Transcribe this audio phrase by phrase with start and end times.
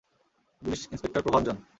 [0.61, 1.55] Police inspector Prabhanjan.